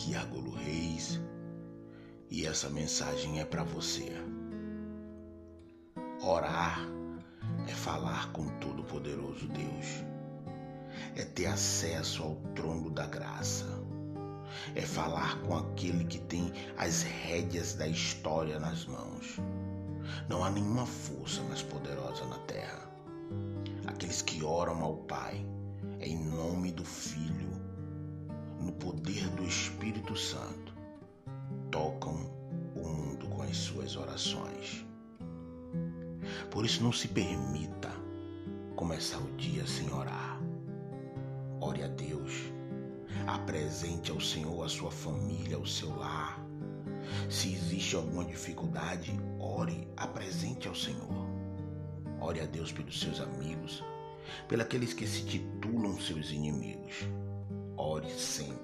[0.00, 1.20] Aqui é Agolo Reis
[2.30, 4.10] e essa mensagem é para você.
[6.22, 6.80] Orar
[7.68, 10.02] é falar com Todo-Poderoso Deus,
[11.14, 13.66] é ter acesso ao trono da graça,
[14.74, 19.36] é falar com aquele que tem as rédeas da história nas mãos.
[20.30, 22.90] Não há nenhuma força mais poderosa na terra.
[23.86, 25.44] Aqueles que oram ao Pai,
[25.98, 27.29] é em nome do Filho
[28.80, 30.74] poder do Espírito Santo,
[31.70, 32.14] tocam
[32.74, 34.84] o mundo com as suas orações.
[36.50, 37.90] Por isso, não se permita
[38.74, 40.40] começar o dia sem orar.
[41.60, 42.32] Ore a Deus,
[43.26, 46.40] apresente ao Senhor a sua família, o seu lar.
[47.28, 51.28] Se existe alguma dificuldade, ore, apresente ao Senhor.
[52.20, 53.84] Ore a Deus pelos seus amigos,
[54.48, 57.06] pelos que se titulam seus inimigos.
[57.76, 58.59] Ore sempre.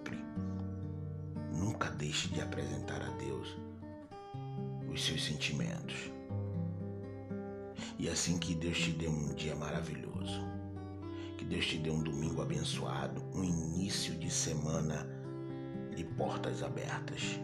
[2.07, 3.57] Deixe de apresentar a Deus
[4.89, 6.13] os seus sentimentos.
[7.99, 10.41] E assim que Deus te dê um dia maravilhoso,
[11.37, 15.05] que Deus te dê um domingo abençoado, um início de semana
[15.97, 17.41] de portas abertas,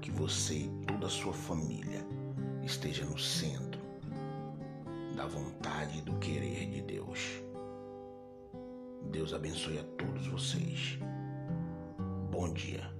[0.00, 2.02] que você e toda a sua família
[2.64, 3.82] esteja no centro
[5.14, 7.42] da vontade e do querer de Deus.
[9.10, 10.98] Deus abençoe a todos vocês.
[12.30, 12.99] Bom dia.